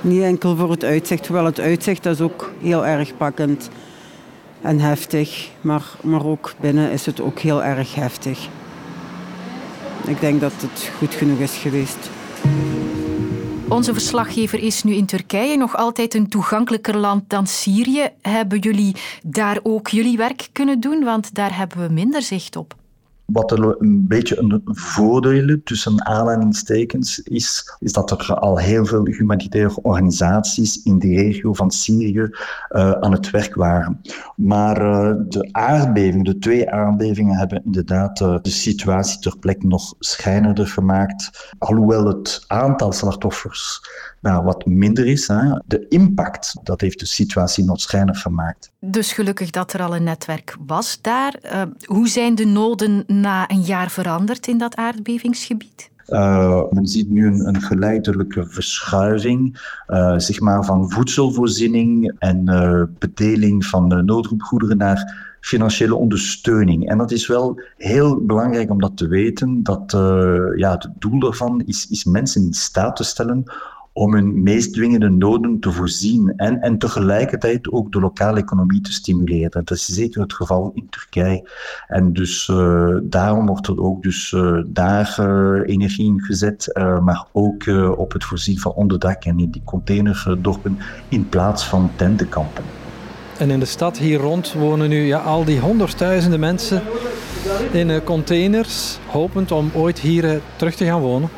niet 0.00 0.22
enkel 0.22 0.56
voor 0.56 0.70
het 0.70 0.84
uitzicht, 0.84 1.26
hoewel 1.26 1.44
het 1.44 1.60
uitzicht 1.60 2.02
dat 2.02 2.14
is 2.14 2.20
ook 2.20 2.52
heel 2.60 2.86
erg 2.86 3.16
pakkend 3.16 3.70
en 4.60 4.80
heftig. 4.80 5.48
Maar, 5.60 5.82
maar 6.00 6.26
ook 6.26 6.54
binnen 6.60 6.90
is 6.90 7.06
het 7.06 7.20
ook 7.20 7.38
heel 7.38 7.64
erg 7.64 7.94
heftig. 7.94 8.48
Ik 10.06 10.20
denk 10.20 10.40
dat 10.40 10.52
het 10.56 10.90
goed 10.98 11.14
genoeg 11.14 11.38
is 11.38 11.56
geweest. 11.56 12.10
Onze 13.68 13.92
verslaggever 13.92 14.58
is 14.58 14.82
nu 14.82 14.94
in 14.94 15.06
Turkije, 15.06 15.56
nog 15.56 15.76
altijd 15.76 16.14
een 16.14 16.28
toegankelijker 16.28 16.96
land 16.96 17.30
dan 17.30 17.46
Syrië. 17.46 18.08
Hebben 18.22 18.58
jullie 18.58 18.96
daar 19.24 19.58
ook 19.62 19.88
jullie 19.88 20.16
werk 20.16 20.48
kunnen 20.52 20.80
doen? 20.80 21.04
Want 21.04 21.34
daar 21.34 21.56
hebben 21.56 21.86
we 21.86 21.92
minder 21.92 22.22
zicht 22.22 22.56
op. 22.56 22.74
Wat 23.26 23.50
er 23.50 23.76
een 23.78 24.06
beetje 24.06 24.38
een 24.38 24.60
voordeel 24.64 25.56
tussen 25.64 26.06
aanhalingstekens 26.06 27.18
is, 27.18 27.76
is 27.78 27.92
dat 27.92 28.10
er 28.10 28.34
al 28.34 28.58
heel 28.58 28.84
veel 28.84 29.06
humanitaire 29.06 29.82
organisaties 29.82 30.82
in 30.82 30.98
de 30.98 31.08
regio 31.08 31.54
van 31.54 31.70
Syrië 31.70 32.18
uh, 32.20 32.30
aan 32.90 33.12
het 33.12 33.30
werk 33.30 33.54
waren. 33.54 34.00
Maar 34.36 34.82
uh, 34.82 35.14
de 35.28 35.48
aardbevingen, 35.52 36.24
de 36.24 36.38
twee 36.38 36.70
aardbevingen, 36.70 37.36
hebben 37.36 37.62
inderdaad 37.64 38.20
uh, 38.20 38.38
de 38.42 38.50
situatie 38.50 39.20
ter 39.20 39.38
plekke 39.38 39.66
nog 39.66 39.94
schijnerder 39.98 40.66
gemaakt. 40.66 41.54
Alhoewel 41.58 42.06
het 42.06 42.44
aantal 42.46 42.92
slachtoffers 42.92 43.80
nou, 44.20 44.44
wat 44.44 44.66
minder 44.66 45.06
is. 45.06 45.28
Hè. 45.28 45.58
De 45.66 45.86
impact, 45.88 46.56
dat 46.62 46.80
heeft 46.80 46.98
de 46.98 47.06
situatie 47.06 47.64
nog 47.64 47.84
gemaakt. 47.88 48.70
Dus 48.80 49.12
gelukkig 49.12 49.50
dat 49.50 49.72
er 49.72 49.82
al 49.82 49.96
een 49.96 50.02
netwerk 50.02 50.56
was 50.66 50.98
daar. 51.00 51.38
Uh, 51.44 51.62
hoe 51.84 52.08
zijn 52.08 52.34
de 52.34 52.46
noden 52.46 53.04
na 53.06 53.50
een 53.50 53.62
jaar 53.62 53.90
veranderd 53.90 54.46
in 54.46 54.58
dat 54.58 54.76
aardbevingsgebied? 54.76 55.90
Uh, 56.08 56.62
men 56.70 56.86
ziet 56.86 57.10
nu 57.10 57.26
een, 57.26 57.46
een 57.46 57.60
geleidelijke 57.60 58.46
verschuiving 58.48 59.60
uh, 59.88 60.18
zeg 60.18 60.40
maar 60.40 60.64
van 60.64 60.90
voedselvoorziening 60.90 62.14
en 62.18 62.50
uh, 62.50 62.82
bedeling 62.98 63.66
van 63.66 63.88
de 63.88 64.02
noodhulpgoederen 64.02 64.76
naar 64.76 65.34
financiële 65.40 65.94
ondersteuning. 65.94 66.88
En 66.88 66.98
dat 66.98 67.10
is 67.10 67.26
wel 67.26 67.60
heel 67.76 68.20
belangrijk 68.20 68.70
om 68.70 68.80
dat 68.80 68.96
te 68.96 69.08
weten, 69.08 69.62
dat 69.62 69.92
ja, 70.56 70.72
het 70.72 70.88
doel 70.98 71.20
daarvan 71.20 71.62
is, 71.66 71.86
is 71.90 72.04
mensen 72.04 72.42
in 72.42 72.52
staat 72.52 72.96
te 72.96 73.04
stellen 73.04 73.44
om 73.96 74.14
hun 74.14 74.42
meest 74.42 74.72
dwingende 74.72 75.08
noden 75.08 75.60
te 75.60 75.72
voorzien 75.72 76.32
en, 76.36 76.60
en 76.60 76.78
tegelijkertijd 76.78 77.72
ook 77.72 77.92
de 77.92 78.00
lokale 78.00 78.40
economie 78.40 78.80
te 78.80 78.92
stimuleren. 78.92 79.50
Dat 79.64 79.70
is 79.70 79.84
zeker 79.84 80.20
het 80.20 80.32
geval 80.32 80.70
in 80.74 80.86
Turkije. 80.90 81.50
En 81.86 82.12
dus 82.12 82.48
uh, 82.48 82.96
daarom 83.02 83.46
wordt 83.46 83.66
er 83.66 83.80
ook 83.80 84.02
dus, 84.02 84.32
uh, 84.32 84.62
daar 84.66 85.16
uh, 85.20 85.60
energie 85.66 86.06
in 86.06 86.20
gezet, 86.20 86.70
maar 87.04 87.26
ook 87.32 87.66
op 87.96 88.12
het 88.12 88.24
voorzien 88.24 88.58
van 88.58 88.72
onderdak 88.72 89.24
en 89.24 89.38
in 89.38 89.50
die 89.50 89.62
containerdorpen 89.64 90.78
in 91.08 91.28
plaats 91.28 91.64
van 91.66 91.90
tentenkampen. 91.96 92.64
En 93.38 93.50
in 93.50 93.58
de 93.58 93.64
stad 93.64 93.98
hier 93.98 94.18
rond 94.18 94.52
wonen 94.52 94.88
nu 94.88 95.02
ja, 95.02 95.18
al 95.18 95.44
die 95.44 95.60
honderdduizenden 95.60 96.40
mensen 96.40 96.82
in 97.72 98.04
containers, 98.04 98.98
hopend 99.06 99.52
om 99.52 99.70
ooit 99.74 99.98
hier 99.98 100.40
terug 100.56 100.74
te 100.74 100.84
gaan 100.84 101.00
wonen. 101.00 101.28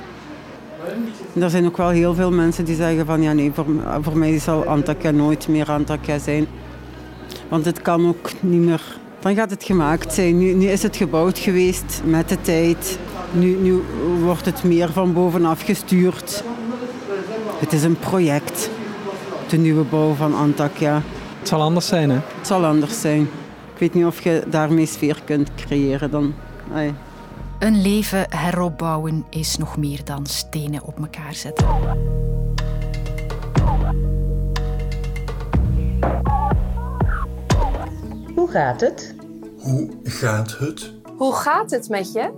Er 1.32 1.50
zijn 1.50 1.66
ook 1.66 1.76
wel 1.76 1.88
heel 1.88 2.14
veel 2.14 2.30
mensen 2.30 2.64
die 2.64 2.76
zeggen 2.76 3.06
van 3.06 3.23
ja 3.23 3.32
nee, 3.32 3.52
voor, 3.54 3.66
voor 4.00 4.18
mij 4.18 4.38
zal 4.38 4.64
Antakya 4.64 5.11
nooit 5.11 5.49
meer 5.49 5.70
Antakya 5.70 6.18
zijn. 6.18 6.47
Want 7.49 7.64
het 7.64 7.82
kan 7.82 8.08
ook 8.08 8.30
niet 8.40 8.61
meer. 8.61 8.97
Dan 9.20 9.35
gaat 9.35 9.50
het 9.50 9.64
gemaakt 9.64 10.14
zijn. 10.14 10.38
Nu, 10.38 10.52
nu 10.52 10.66
is 10.66 10.82
het 10.82 10.97
gebouwd 10.97 11.38
geweest 11.38 12.00
met 12.04 12.28
de 12.28 12.40
tijd. 12.40 12.99
Nu, 13.32 13.56
nu 13.56 13.82
wordt 14.23 14.44
het 14.44 14.64
meer 14.64 14.92
van 14.92 15.12
bovenaf 15.12 15.62
gestuurd. 15.62 16.44
Het 17.58 17.73
is 17.73 17.82
een 17.82 17.99
project. 17.99 18.70
De 19.49 19.56
nieuwe 19.56 19.85
bouw 19.85 20.14
van 20.14 20.35
Antakya. 20.35 21.02
Het 21.38 21.49
zal 21.49 21.61
anders 21.62 21.87
zijn, 21.87 22.11
hè? 22.11 22.18
Het 22.38 22.47
zal 22.47 22.64
anders 22.64 23.00
zijn. 23.00 23.20
Ik 23.75 23.78
weet 23.78 23.94
niet 23.94 24.04
of 24.04 24.23
je 24.23 24.42
daarmee 24.47 24.87
sfeer 24.87 25.20
kunt 25.25 25.50
creëren 25.56 26.11
dan. 26.11 26.35
Een 27.58 27.80
leven 27.82 28.26
heropbouwen 28.36 29.26
is 29.30 29.56
nog 29.56 29.76
meer 29.76 30.04
dan 30.04 30.26
stenen 30.26 30.84
op 30.84 30.98
elkaar 30.98 31.34
zetten. 31.34 31.66
Hoe 38.34 38.48
gaat 38.50 38.80
het? 38.80 39.14
Hoe 39.58 39.90
gaat 40.02 40.58
het? 40.58 40.92
Hoe 41.16 41.34
gaat 41.34 41.70
het 41.70 41.88
met 41.88 42.12
je? 42.12 42.30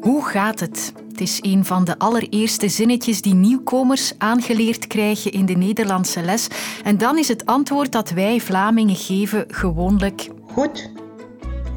Hoe 0.00 0.24
gaat 0.24 0.60
het? 0.60 0.92
Het 1.08 1.20
is 1.20 1.38
een 1.42 1.64
van 1.64 1.84
de 1.84 1.98
allereerste 1.98 2.68
zinnetjes 2.68 3.22
die 3.22 3.34
nieuwkomers 3.34 4.12
aangeleerd 4.18 4.86
krijgen 4.86 5.32
in 5.32 5.46
de 5.46 5.54
Nederlandse 5.54 6.22
les. 6.22 6.48
En 6.84 6.98
dan 6.98 7.18
is 7.18 7.28
het 7.28 7.46
antwoord 7.46 7.92
dat 7.92 8.10
wij 8.10 8.40
Vlamingen 8.40 8.96
geven 8.96 9.44
gewoonlijk... 9.48 10.28
Goed. 10.52 10.90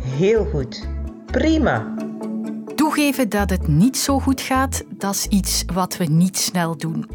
Heel 0.02 0.46
goed. 0.46 0.88
Prima. 1.26 1.99
Toegeven 3.00 3.30
dat 3.30 3.50
het 3.50 3.68
niet 3.68 3.98
zo 3.98 4.20
goed 4.20 4.42
gaat, 4.42 4.84
dat 4.90 5.16
is 5.16 5.26
iets 5.26 5.64
wat 5.74 5.98
we 5.98 6.06
niet 6.06 6.38
snel 6.38 6.78
doen. 6.78 7.10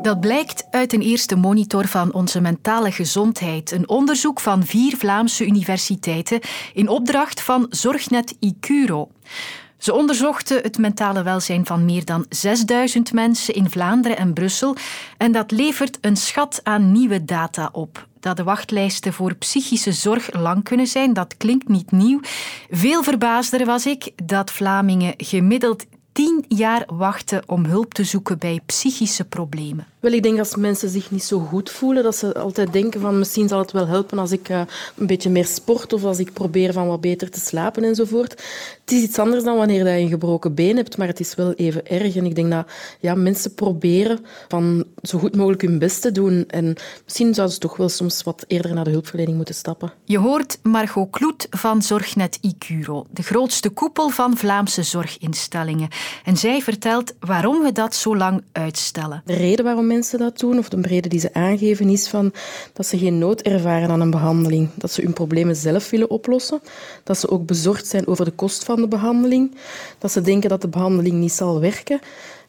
Dat 0.00 0.20
blijkt 0.20 0.66
uit 0.70 0.92
een 0.92 1.00
eerste 1.00 1.36
monitor 1.36 1.86
van 1.86 2.12
onze 2.12 2.40
mentale 2.40 2.92
gezondheid, 2.92 3.70
een 3.70 3.88
onderzoek 3.88 4.40
van 4.40 4.64
vier 4.66 4.96
Vlaamse 4.96 5.46
universiteiten 5.46 6.40
in 6.74 6.88
opdracht 6.88 7.40
van 7.40 7.66
Zorgnet 7.70 8.36
Icuro. 8.38 9.08
Ze 9.78 9.94
onderzochten 9.94 10.62
het 10.62 10.78
mentale 10.78 11.22
welzijn 11.22 11.66
van 11.66 11.84
meer 11.84 12.04
dan 12.04 12.26
6000 12.28 13.12
mensen 13.12 13.54
in 13.54 13.70
Vlaanderen 13.70 14.16
en 14.16 14.32
Brussel 14.32 14.76
en 15.18 15.32
dat 15.32 15.50
levert 15.50 15.98
een 16.00 16.16
schat 16.16 16.60
aan 16.62 16.92
nieuwe 16.92 17.24
data 17.24 17.68
op 17.72 18.06
dat 18.22 18.36
de 18.36 18.42
wachtlijsten 18.42 19.12
voor 19.12 19.34
psychische 19.34 19.92
zorg 19.92 20.32
lang 20.32 20.64
kunnen 20.64 20.86
zijn. 20.86 21.12
Dat 21.12 21.36
klinkt 21.36 21.68
niet 21.68 21.90
nieuw. 21.90 22.20
Veel 22.70 23.02
verbaasder 23.02 23.66
was 23.66 23.86
ik 23.86 24.10
dat 24.24 24.50
Vlamingen 24.50 25.14
gemiddeld 25.16 25.84
tien 26.12 26.44
jaar 26.48 26.84
wachten 26.86 27.42
om 27.46 27.64
hulp 27.64 27.94
te 27.94 28.04
zoeken 28.04 28.38
bij 28.38 28.60
psychische 28.66 29.24
problemen. 29.24 29.91
Wel, 30.02 30.12
ik 30.12 30.22
denk 30.22 30.38
als 30.38 30.56
mensen 30.56 30.88
zich 30.88 31.10
niet 31.10 31.24
zo 31.24 31.38
goed 31.38 31.70
voelen, 31.70 32.02
dat 32.02 32.16
ze 32.16 32.34
altijd 32.34 32.72
denken 32.72 33.00
van 33.00 33.18
misschien 33.18 33.48
zal 33.48 33.58
het 33.58 33.72
wel 33.72 33.86
helpen 33.86 34.18
als 34.18 34.32
ik 34.32 34.48
uh, 34.48 34.60
een 34.96 35.06
beetje 35.06 35.30
meer 35.30 35.46
sport 35.46 35.92
of 35.92 36.04
als 36.04 36.18
ik 36.18 36.32
probeer 36.32 36.72
van 36.72 36.86
wat 36.86 37.00
beter 37.00 37.30
te 37.30 37.40
slapen 37.40 37.84
enzovoort. 37.84 38.30
Het 38.80 38.92
is 38.92 39.02
iets 39.02 39.18
anders 39.18 39.44
dan 39.44 39.56
wanneer 39.56 39.88
je 39.88 39.98
een 39.98 40.08
gebroken 40.08 40.54
been 40.54 40.76
hebt, 40.76 40.96
maar 40.96 41.06
het 41.06 41.20
is 41.20 41.34
wel 41.34 41.52
even 41.52 41.86
erg. 41.86 42.16
En 42.16 42.24
ik 42.24 42.34
denk 42.34 42.50
dat 42.50 42.66
ja, 43.00 43.14
mensen 43.14 43.54
proberen 43.54 44.18
van 44.48 44.84
zo 45.02 45.18
goed 45.18 45.36
mogelijk 45.36 45.62
hun 45.62 45.78
best 45.78 46.02
te 46.02 46.12
doen. 46.12 46.44
En 46.48 46.74
misschien 47.04 47.34
zouden 47.34 47.54
ze 47.54 47.60
toch 47.60 47.76
wel 47.76 47.88
soms 47.88 48.22
wat 48.22 48.44
eerder 48.46 48.74
naar 48.74 48.84
de 48.84 48.90
hulpverlening 48.90 49.36
moeten 49.36 49.54
stappen. 49.54 49.92
Je 50.04 50.18
hoort 50.18 50.58
Margot 50.62 51.10
Kloet 51.10 51.46
van 51.50 51.82
Zorgnet 51.82 52.38
Icuro, 52.40 53.06
de 53.10 53.22
grootste 53.22 53.70
koepel 53.70 54.08
van 54.08 54.36
Vlaamse 54.36 54.82
zorginstellingen. 54.82 55.88
En 56.24 56.36
zij 56.36 56.62
vertelt 56.62 57.14
waarom 57.20 57.62
we 57.62 57.72
dat 57.72 57.94
zo 57.94 58.16
lang 58.16 58.42
uitstellen. 58.52 59.22
De 59.24 59.34
reden 59.34 59.64
waarom 59.64 59.90
mensen 59.92 60.18
dat 60.18 60.38
doen, 60.38 60.58
of 60.58 60.68
de 60.68 60.80
reden 60.80 61.10
die 61.10 61.20
ze 61.20 61.34
aangeven, 61.34 61.88
is 61.88 62.08
van 62.08 62.32
dat 62.72 62.86
ze 62.86 62.98
geen 62.98 63.18
nood 63.18 63.40
ervaren 63.40 63.90
aan 63.90 64.00
een 64.00 64.10
behandeling. 64.10 64.68
Dat 64.74 64.90
ze 64.90 65.02
hun 65.02 65.12
problemen 65.12 65.56
zelf 65.56 65.90
willen 65.90 66.10
oplossen. 66.10 66.60
Dat 67.04 67.18
ze 67.18 67.30
ook 67.30 67.46
bezorgd 67.46 67.86
zijn 67.86 68.06
over 68.06 68.24
de 68.24 68.30
kost 68.30 68.64
van 68.64 68.80
de 68.80 68.88
behandeling. 68.88 69.54
Dat 69.98 70.12
ze 70.12 70.20
denken 70.20 70.48
dat 70.48 70.60
de 70.60 70.68
behandeling 70.68 71.14
niet 71.14 71.32
zal 71.32 71.60
werken. 71.60 72.00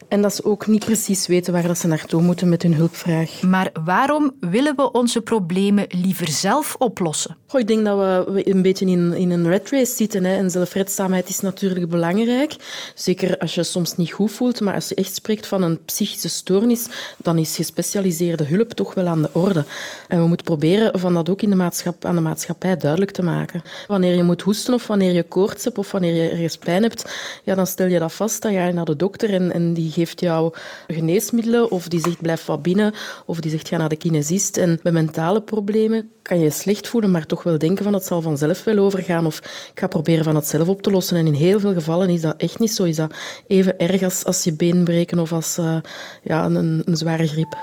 En 0.08 0.22
dat 0.22 0.34
ze 0.34 0.44
ook 0.44 0.66
niet 0.66 0.84
precies 0.84 1.26
weten 1.26 1.52
waar 1.52 1.66
dat 1.66 1.78
ze 1.78 1.86
naartoe 1.86 2.22
moeten 2.22 2.48
met 2.48 2.62
hun 2.62 2.74
hulpvraag. 2.74 3.42
Maar 3.42 3.70
waarom 3.84 4.32
willen 4.40 4.76
we 4.76 4.92
onze 4.92 5.20
problemen 5.20 5.86
liever 5.88 6.28
zelf 6.28 6.76
oplossen? 6.78 7.36
Goh, 7.46 7.60
ik 7.60 7.66
denk 7.66 7.84
dat 7.84 8.26
we 8.28 8.50
een 8.50 8.62
beetje 8.62 8.86
in, 8.86 9.12
in 9.12 9.30
een 9.30 9.48
red 9.48 9.70
race 9.70 9.94
zitten. 9.94 10.24
Hè. 10.24 10.36
En 10.36 10.50
zelfredzaamheid 10.50 11.28
is 11.28 11.40
natuurlijk 11.40 11.88
belangrijk. 11.88 12.56
Zeker 12.94 13.38
als 13.38 13.54
je 13.54 13.62
soms 13.62 13.96
niet 13.96 14.12
goed 14.12 14.32
voelt. 14.32 14.60
Maar 14.60 14.74
als 14.74 14.88
je 14.88 14.94
echt 14.94 15.14
spreekt 15.14 15.46
van 15.46 15.62
een 15.62 15.84
psychische 15.84 16.28
stoornis, 16.28 16.86
dan 17.16 17.33
is 17.38 17.56
gespecialiseerde 17.56 18.44
hulp 18.44 18.72
toch 18.72 18.94
wel 18.94 19.06
aan 19.06 19.22
de 19.22 19.30
orde. 19.32 19.64
En 20.08 20.20
we 20.20 20.26
moeten 20.26 20.46
proberen 20.46 21.00
van 21.00 21.14
dat 21.14 21.28
ook 21.28 21.42
in 21.42 21.50
de 21.50 21.70
aan 22.00 22.14
de 22.14 22.20
maatschappij 22.20 22.76
duidelijk 22.76 23.10
te 23.10 23.22
maken. 23.22 23.62
Wanneer 23.86 24.14
je 24.14 24.22
moet 24.22 24.42
hoesten 24.42 24.74
of 24.74 24.86
wanneer 24.86 25.12
je 25.12 25.22
koorts 25.22 25.64
hebt 25.64 25.78
of 25.78 25.92
wanneer 25.92 26.14
je 26.14 26.28
ergens 26.28 26.56
pijn 26.56 26.82
hebt, 26.82 27.14
ja, 27.44 27.54
dan 27.54 27.66
stel 27.66 27.86
je 27.86 27.98
dat 27.98 28.12
vast. 28.12 28.42
Dan 28.42 28.52
ga 28.52 28.66
je 28.66 28.72
naar 28.72 28.84
de 28.84 28.96
dokter 28.96 29.34
en, 29.34 29.52
en 29.52 29.74
die 29.74 29.90
geeft 29.90 30.20
jou 30.20 30.54
geneesmiddelen 30.86 31.70
of 31.70 31.88
die 31.88 32.00
zegt 32.00 32.22
blijf 32.22 32.46
wat 32.46 32.62
binnen 32.62 32.94
of 33.26 33.40
die 33.40 33.50
zegt 33.50 33.68
ga 33.68 33.76
naar 33.76 33.88
de 33.88 33.96
kinesist. 33.96 34.56
En 34.56 34.78
bij 34.82 34.92
mentale 34.92 35.42
problemen 35.42 36.10
kan 36.24 36.40
je 36.40 36.50
slecht 36.50 36.88
voelen, 36.88 37.10
maar 37.10 37.26
toch 37.26 37.42
wel 37.42 37.58
denken 37.58 37.84
van 37.84 37.92
het 37.92 38.04
zal 38.04 38.22
vanzelf 38.22 38.64
wel 38.64 38.78
overgaan 38.78 39.26
of 39.26 39.38
ik 39.38 39.80
ga 39.80 39.86
proberen 39.86 40.24
van 40.24 40.34
het 40.34 40.46
zelf 40.46 40.68
op 40.68 40.82
te 40.82 40.90
lossen. 40.90 41.16
En 41.16 41.26
in 41.26 41.32
heel 41.32 41.60
veel 41.60 41.72
gevallen 41.72 42.08
is 42.08 42.20
dat 42.20 42.34
echt 42.36 42.58
niet 42.58 42.72
zo. 42.72 42.84
Is 42.84 42.96
dat 42.96 43.14
even 43.46 43.78
erg 43.78 44.02
als, 44.02 44.24
als 44.24 44.44
je 44.44 44.52
been 44.52 44.84
breken 44.84 45.18
of 45.18 45.32
als 45.32 45.58
uh, 45.58 45.76
ja, 46.22 46.44
een, 46.44 46.82
een 46.84 46.96
zware 46.96 47.26
griep. 47.26 47.58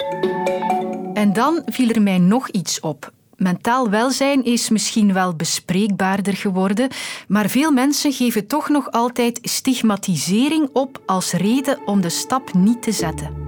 En 1.13 1.33
dan 1.33 1.61
viel 1.65 1.89
er 1.89 2.01
mij 2.01 2.17
nog 2.17 2.49
iets 2.49 2.79
op. 2.79 3.11
Mentaal 3.35 3.89
welzijn 3.89 4.43
is 4.43 4.69
misschien 4.69 5.13
wel 5.13 5.35
bespreekbaarder 5.35 6.35
geworden, 6.35 6.89
maar 7.27 7.49
veel 7.49 7.71
mensen 7.71 8.11
geven 8.11 8.47
toch 8.47 8.69
nog 8.69 8.91
altijd 8.91 9.39
stigmatisering 9.41 10.69
op 10.73 11.01
als 11.05 11.31
reden 11.31 11.79
om 11.85 12.01
de 12.01 12.09
stap 12.09 12.53
niet 12.53 12.83
te 12.83 12.91
zetten. 12.91 13.40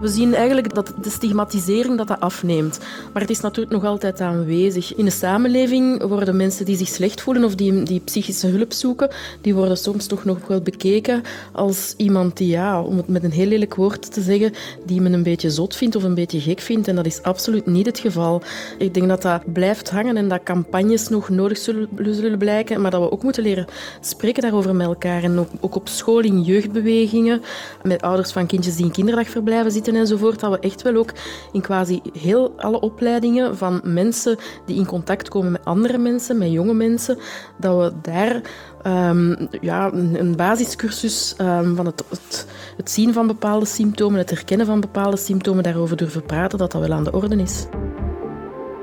We 0.00 0.08
zien 0.08 0.34
eigenlijk 0.34 0.74
dat 0.74 0.92
de 1.02 1.10
stigmatisering 1.10 1.96
dat 1.96 2.20
afneemt. 2.20 2.78
Maar 3.12 3.22
het 3.22 3.30
is 3.30 3.40
natuurlijk 3.40 3.74
nog 3.76 3.84
altijd 3.84 4.20
aanwezig. 4.20 4.94
In 4.94 5.04
de 5.04 5.10
samenleving 5.10 6.02
worden 6.02 6.36
mensen 6.36 6.64
die 6.64 6.76
zich 6.76 6.88
slecht 6.88 7.20
voelen 7.20 7.44
of 7.44 7.54
die, 7.54 7.82
die 7.82 8.00
psychische 8.00 8.46
hulp 8.46 8.72
zoeken, 8.72 9.10
die 9.40 9.54
worden 9.54 9.76
soms 9.76 10.06
toch 10.06 10.24
nog 10.24 10.46
wel 10.46 10.60
bekeken 10.60 11.22
als 11.52 11.94
iemand 11.96 12.36
die, 12.36 12.48
ja, 12.48 12.82
om 12.82 12.96
het 12.96 13.08
met 13.08 13.24
een 13.24 13.30
heel 13.30 13.46
lelijk 13.46 13.74
woord 13.74 14.12
te 14.12 14.20
zeggen, 14.20 14.52
die 14.84 15.00
men 15.00 15.12
een 15.12 15.22
beetje 15.22 15.50
zot 15.50 15.76
vindt 15.76 15.96
of 15.96 16.02
een 16.02 16.14
beetje 16.14 16.40
gek 16.40 16.60
vindt. 16.60 16.88
En 16.88 16.96
dat 16.96 17.06
is 17.06 17.22
absoluut 17.22 17.66
niet 17.66 17.86
het 17.86 17.98
geval. 17.98 18.42
Ik 18.78 18.94
denk 18.94 19.08
dat 19.08 19.22
dat 19.22 19.52
blijft 19.52 19.90
hangen 19.90 20.16
en 20.16 20.28
dat 20.28 20.42
campagnes 20.42 21.08
nog 21.08 21.28
nodig 21.28 21.58
zullen, 21.58 21.88
zullen 22.04 22.38
blijken, 22.38 22.80
maar 22.80 22.90
dat 22.90 23.02
we 23.02 23.10
ook 23.10 23.22
moeten 23.22 23.42
leren 23.42 23.66
spreken 24.00 24.42
daarover 24.42 24.74
met 24.74 24.86
elkaar. 24.86 25.22
En 25.22 25.38
ook, 25.38 25.48
ook 25.60 25.74
op 25.74 25.88
school, 25.88 26.20
in 26.20 26.42
jeugdbewegingen, 26.42 27.42
met 27.82 28.02
ouders 28.02 28.32
van 28.32 28.46
kindjes 28.46 28.76
die 28.76 28.84
in 28.84 28.90
kinderdagverblijven 28.90 29.72
zitten 29.72 29.84
enzovoort, 29.94 30.40
dat 30.40 30.50
we 30.50 30.58
echt 30.58 30.82
wel 30.82 30.96
ook 30.96 31.12
in 31.52 31.60
quasi 31.60 32.00
heel 32.18 32.52
alle 32.56 32.80
opleidingen 32.80 33.56
van 33.56 33.80
mensen 33.84 34.36
die 34.66 34.76
in 34.76 34.86
contact 34.86 35.28
komen 35.28 35.52
met 35.52 35.64
andere 35.64 35.98
mensen, 35.98 36.38
met 36.38 36.50
jonge 36.50 36.74
mensen, 36.74 37.18
dat 37.56 37.76
we 37.78 37.92
daar 38.02 38.40
um, 38.86 39.48
ja, 39.60 39.92
een, 39.92 40.36
basiscursus 40.36 41.34
um, 41.40 41.76
van 41.76 41.86
het, 41.86 42.04
het, 42.08 42.46
het 42.76 42.90
zien 42.90 43.12
van 43.12 43.26
bepaalde 43.26 43.66
symptomen, 43.66 44.18
het 44.18 44.30
herkennen 44.30 44.66
van 44.66 44.80
bepaalde 44.80 45.16
symptomen, 45.16 45.62
daarover 45.62 45.96
durven 45.96 46.22
praten, 46.22 46.58
dat 46.58 46.72
dat 46.72 46.80
wel 46.80 46.92
aan 46.92 47.04
de 47.04 47.12
orde 47.12 47.36
is. 47.36 47.66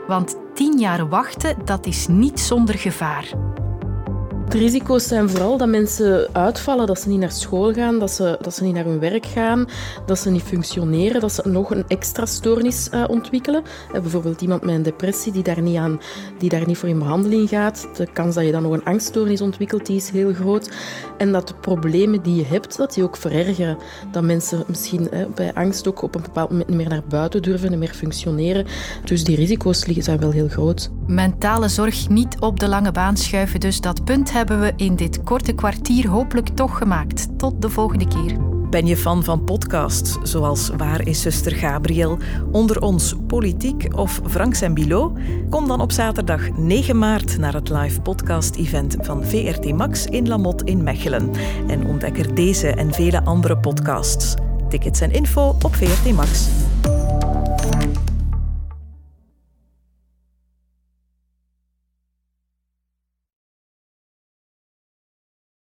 Want 0.08 0.36
tien 0.54 0.80
jaar 0.80 1.10
wachten, 1.10 1.56
dat 1.66 1.86
is 1.86 2.08
niet 2.08 2.40
zonder 2.40 2.76
gevaar. 2.76 3.34
De 4.50 4.58
risico's 4.60 5.08
zijn 5.08 5.30
vooral 5.30 5.58
dat 5.58 5.68
mensen 5.68 6.28
uitvallen, 6.32 6.88
dat 6.88 7.00
ze 7.00 7.10
niet 7.10 7.20
naar 7.20 7.32
school 7.32 7.74
gaan, 7.74 8.00
dat 8.00 8.12
ze, 8.12 8.38
dat 8.42 8.56
ze 8.56 8.64
niet 8.64 8.74
naar 8.74 8.86
hun 8.86 9.00
werk 9.00 9.26
gaan, 9.26 9.66
dat 10.06 10.20
ze 10.20 10.30
niet 10.30 10.42
functioneren, 10.42 11.22
dat 11.22 11.32
ze 11.32 11.42
nog 11.46 11.72
een 11.72 11.84
extra 11.88 12.26
stoornis 12.26 12.90
uh, 12.94 13.04
ontwikkelen. 13.08 13.64
Uh, 13.94 14.02
bijvoorbeeld 14.02 14.42
iemand 14.42 14.62
met 14.64 14.76
een 14.76 14.84
depressie 14.84 15.32
die 15.32 15.44
daar, 15.44 15.62
niet 15.62 15.78
aan, 15.78 16.00
die 16.38 16.50
daar 16.50 16.68
niet 16.68 16.78
voor 16.78 16.90
in 16.90 17.00
behandeling 17.00 17.50
gaat. 17.50 17.88
De 17.98 18.08
kans 18.14 18.36
dat 18.36 18.46
je 18.46 18.52
dan 18.52 18.62
nog 18.62 18.72
een 18.72 18.86
angststoornis 18.86 19.42
ontwikkelt, 19.42 19.86
die 19.86 19.96
is 19.96 20.10
heel 20.10 20.34
groot. 20.34 20.72
En 21.18 21.32
dat 21.32 21.48
de 21.48 21.54
problemen 21.54 22.22
die 22.22 22.36
je 22.36 22.46
hebt, 22.46 22.78
dat 22.78 22.94
die 22.94 23.04
ook 23.04 23.18
verergeren. 23.18 23.78
Dat 24.12 24.24
mensen 24.24 24.64
misschien 24.68 25.08
uh, 25.14 25.26
bij 25.36 25.54
angst 25.54 25.88
ook 25.88 26.02
op 26.02 26.16
een 26.16 26.22
bepaald 26.22 26.50
moment 26.50 26.70
niet 26.70 26.78
meer 26.78 26.90
naar 26.90 27.04
buiten 27.10 27.42
durven, 27.42 27.70
niet 27.70 27.80
meer 27.80 27.94
functioneren. 27.94 28.66
Dus 29.06 29.24
die 29.24 29.36
risico's 29.36 29.80
zijn 29.80 30.20
wel 30.20 30.32
heel 30.32 30.48
groot. 30.48 30.90
Mentale 31.08 31.68
zorg 31.68 32.10
niet 32.10 32.36
op 32.40 32.60
de 32.60 32.68
lange 32.68 32.92
baan 32.92 33.18
schuiven, 33.18 33.60
dus 33.60 33.82
dat 33.82 34.04
punt 34.04 34.32
hebben 34.50 34.68
we 34.68 34.84
in 34.84 34.96
dit 34.96 35.24
korte 35.24 35.54
kwartier 35.54 36.08
hopelijk 36.08 36.48
toch 36.48 36.78
gemaakt. 36.78 37.28
Tot 37.38 37.62
de 37.62 37.70
volgende 37.70 38.08
keer. 38.08 38.38
Ben 38.70 38.86
je 38.86 38.98
fan 38.98 39.24
van 39.24 39.44
podcasts 39.44 40.18
zoals 40.24 40.70
Waar 40.78 41.08
is 41.08 41.22
zuster 41.22 41.52
Gabriel, 41.52 42.18
Onder 42.52 42.82
ons 42.82 43.16
Politiek 43.28 43.88
of 43.96 44.22
Franks 44.28 44.62
en 44.62 44.74
Bilo? 44.74 45.18
Kom 45.50 45.68
dan 45.68 45.82
op 45.82 45.92
zaterdag 45.92 46.58
9 46.58 46.98
maart 46.98 47.38
naar 47.38 47.54
het 47.54 47.70
live 47.70 48.02
podcast-event 48.02 48.96
van 49.00 49.26
VRT 49.26 49.74
Max 49.76 50.06
in 50.06 50.28
Lamot 50.28 50.64
in 50.64 50.84
Mechelen 50.84 51.32
en 51.68 51.86
ontdek 51.86 52.18
er 52.18 52.36
deze 52.36 52.68
en 52.68 52.94
vele 52.94 53.24
andere 53.24 53.58
podcasts. 53.58 54.36
Tickets 54.70 55.02
en 55.02 55.12
info 55.12 55.56
op 55.62 55.76
VRT 55.76 56.14
Max. 56.16 56.50